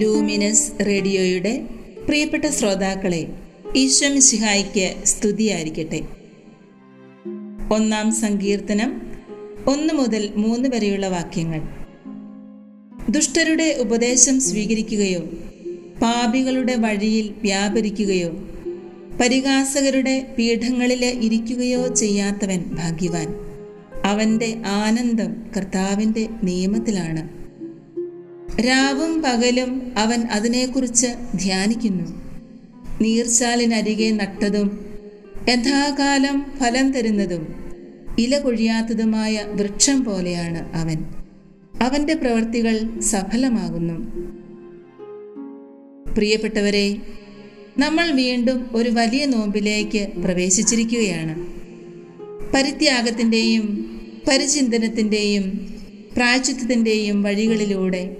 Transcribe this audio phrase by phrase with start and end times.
[0.00, 1.52] Luminous റേഡിയോയുടെ
[2.06, 3.20] പ്രിയപ്പെട്ട ശ്രോതാക്കളെ
[3.76, 6.21] ഈശ്വമിശിഹായിക്ക് സ്തുതിയായിരിക്കട്ടെ.
[7.70, 9.02] ഒന്നാം സങ്കീർത്തനം
[9.66, 11.60] ഒന്ന് മുതൽ മൂന്ന് വരെയുള്ള വാക്യങ്ങൾ.
[13.10, 15.20] ദുഷ്ടരുടെ ഉപദേശം സ്വീകരിക്കുകയോ
[16.02, 18.30] പാപികളുടെ വഴിയിൽ വ്യാപരിക്കുകയോ
[19.20, 23.34] പരിഹാസകരുടെ പീഠങ്ങളിൽ ഇരിക്കുകയോ ചെയ്യാത്തവൻ ഭാഗ്യവാൻ.
[24.04, 27.28] അവന്റെ ആനന്ദം കർത്താവിന്റെ നിയമത്തിലാണ്.
[28.66, 32.22] രാവും പകലും അവൻ അതിനെക്കുറിച്ച് ധ്യാനിക്കുന്നു.
[33.00, 34.91] നീർച്ചാലിനരികെ നട്ടതും
[35.48, 37.54] യഥാകാലം ഫലം തരുന്നതും
[38.18, 41.04] ഇല കൊഴിയാത്തതുമായ വൃക്ഷം പോലെയാണ് അവൻ.
[41.82, 43.94] അവന്റെ പ്രവൃത്തികൾ സഫലമാകുന്നു.
[46.14, 46.96] പ്രിയപ്പെട്ടവരെ
[47.78, 51.46] നമ്മൾ വീണ്ടും ഒരു വലിയ നോമ്പിലേക്ക് പ്രവേശിച്ചിരിക്കുകയാണ്.
[52.54, 53.66] പരിത്യാഗത്തിന്റെയും
[54.28, 55.74] പരിചിന്തനത്തിന്റെയും
[56.16, 58.16] പ്രായച്ചിത്വത്തിന്റെയും വഴികളിലൂടെ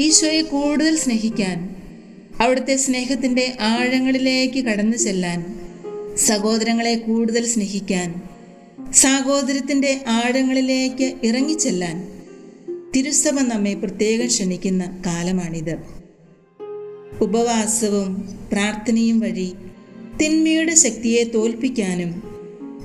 [0.00, 1.76] ഈശോയെ കൂടുതൽ സ്നേഹിക്കാൻ
[2.40, 5.63] അവിടുത്തെ സ്നേഹത്തിന്റെ ആഴങ്ങളിലേക്ക് കടന്നു ചെല്ലാൻ
[6.16, 8.22] സഹോദരങ്ങളെ കൂടുതൽ സ്നേഹിക്കാൻ
[8.90, 12.08] സാഹോദര്യത്തിന്റെ ആഴങ്ങളിലേക്ക് ഇറങ്ങിച്ചെല്ലാൻ
[12.96, 15.78] തിരുസഭ നമ്മെ പ്രത്യേകം ക്ഷണിക്കുന്ന കാലമാണിത്.
[17.20, 19.52] ഉപവാസവും പ്രാർത്ഥനയും വഴി
[20.22, 22.22] തിന്മയുടെ ശക്തിയെ തോൽപ്പിക്കാനും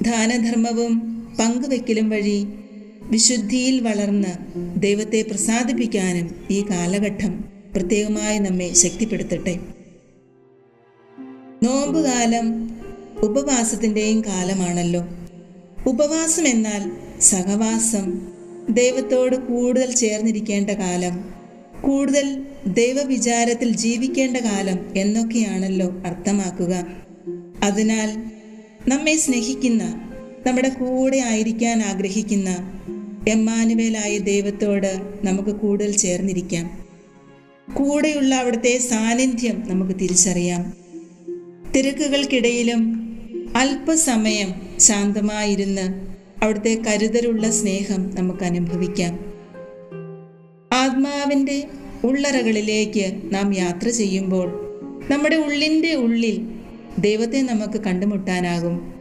[0.02, 1.00] ദാനധർമ്മവും
[1.40, 2.48] പങ്കുവെക്കലും വഴി
[3.02, 7.44] വിശുദ്ധിയിൽ വളർന്ന് ദൈവത്തെ പ്രസാദിപ്പിക്കാനും ഈ കാലഘട്ടം
[7.76, 9.60] പ്രത്യേകമായി നമ്മെ ശക്തിപ്പെടുത്തട്ടെ.
[11.64, 12.79] നോമ്പുകാലം
[13.24, 15.06] ഉപവാസത്തിന്റെയും കാലമാണല്ലോ.
[15.88, 18.28] ഉപവാസം എന്നാൽ സഹവാസം
[18.70, 21.34] ദൈവത്തോട് കൂടുതൽ ചേർന്നിരിക്കേണ്ട കാലം
[21.82, 26.88] കൂടുതൽ ദൈവവിചാരത്തിൽ ജീവിക്കേണ്ട കാലം എന്നൊക്കെയാണല്ലോ അർത്ഥമാക്കുക.
[27.64, 28.24] അതിനാൽ
[28.88, 30.12] നമ്മെ സ്നേഹിക്കുന്ന
[30.48, 32.56] നമ്മുടെ കൂടെ ആയിരിക്കാൻ ആഗ്രഹിക്കുന്ന
[33.28, 36.86] എമ്മാനുവേലായ ദൈവത്തോട് നമുക്ക് കൂടുതൽ ചേർന്നിരിക്കാം.
[37.74, 40.74] കൂടെയുള്ള അവിടുത്തെ സാന്നിധ്യം നമുക്ക് തിരിച്ചറിയാം.
[41.76, 42.99] തിരക്കുകൾക്കിടയിലും
[43.56, 46.08] അല്പസമയം ശാന്തമായിരുന്ന്
[46.44, 49.20] അവിടുത്തെ കരുതലുള്ള സ്നേഹം നമുക്ക് അനുഭവിക്കാം
[50.74, 51.68] ആത്മാവിന്റെ
[52.04, 54.48] ഉള്ളറകളിലേക്ക് നാം യാത്ര ചെയ്യുമ്പോൾ
[55.12, 56.50] നമ്മുടെ ഉള്ളിന്റെ ഉള്ളിൽ
[57.00, 58.94] ദൈവത്തെ നമുക്ക് കണ്ടുമുട്ടാനാകും.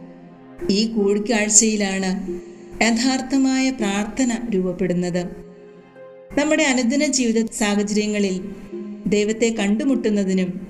[0.69, 2.39] ഈ കൂടിക്കാഴ്ചയിലാണ്
[2.83, 5.25] യഥാർത്ഥമായ പ്രാർത്ഥന രൂപപ്പെടുന്നത്.
[6.37, 8.49] നമ്മുടെ അനുദിന ജീവിത സാഹചര്യങ്ങളിൽ
[9.07, 10.67] ദൈവത്തെ കണ്ടുമുട്ടുന്നതിനും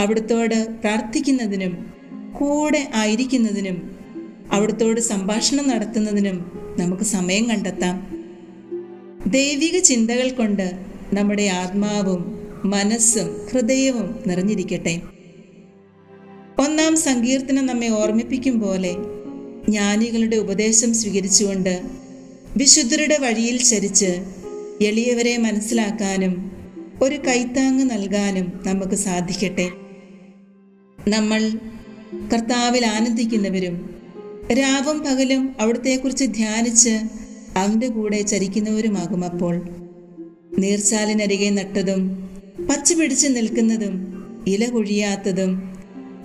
[0.00, 1.97] അവിടുത്തോട് പ്രാർത്ഥിക്കുന്നതിനും
[2.32, 3.96] കൂടെ ആയിരിക്കുന്നതിനും
[4.52, 8.18] അവിടുത്തോട് സംഭാഷണം നടത്തുന്നതിനും നമുക്ക് സമയം കണ്ടെത്താം.
[9.26, 10.70] ദൈവിക ചിന്തകൾ കൊണ്ട്
[11.12, 15.00] നമ്മുടെ ആത്മാവും മനസ്സും ഹൃദയവും നിറഞ്ഞിരിക്കട്ടെ.
[16.58, 18.92] ഒന്നാം സങ്കീർത്തനം നമ്മെ ഓർമ്മിപ്പിക്കും പോലെ
[19.68, 21.82] ജ്ഞാനികളുടെ ഉപദേശം സ്വീകരിച്ചുകൊണ്ട്
[22.56, 24.24] വിശുദ്ധരുടെ വഴിയിൽ ചരിച്ച്
[24.80, 26.52] എളിയവരെ മനസ്സിലാക്കാനും
[27.02, 29.70] ഒരു കൈത്താങ്ങ് നൽകാനും നമുക്ക് സാധിക്കട്ടെ.
[31.08, 31.58] നമ്മൾ
[32.32, 33.90] കർത്താവിൽ ആനന്ദിക്കുന്നവരും
[34.52, 37.00] രാവും പകലും അവിടത്തെക്കുറിച്ച് ധ്യാനിച്ച്
[37.56, 39.68] അവന്റെ കൂടെ ചരിക്കുന്നവരുമാകും അപ്പോൾ.
[40.58, 42.30] നീർച്ചാലിനരികെ നട്ടതും
[42.70, 43.94] പച്ച പിടിച്ച് നിൽക്കുന്നതും
[44.46, 45.78] ഇല കൊഴിയാത്തതും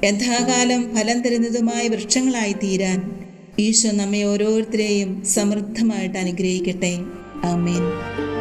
[0.04, 3.26] യഥാകാലം ഫലം തരുന്നതുമായ വൃക്ഷങ്ങളായി തീരാൻ
[3.60, 6.98] ഈശോ നമ്മെ ഓരോരുത്തരെയും സമൃദ്ധമായിട്ട് അനുഗ്രഹിക്കട്ടെ.
[7.44, 8.33] ആമേൻ.